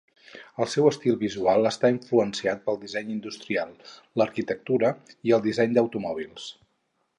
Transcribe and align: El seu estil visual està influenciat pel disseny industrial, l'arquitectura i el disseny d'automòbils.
El 0.63 0.67
seu 0.75 0.85
estil 0.91 1.17
visual 1.23 1.69
està 1.71 1.91
influenciat 1.95 2.65
pel 2.69 2.79
disseny 2.85 3.13
industrial, 3.17 3.75
l'arquitectura 4.23 4.93
i 5.31 5.37
el 5.39 5.47
disseny 5.49 5.77
d'automòbils. 5.79 6.53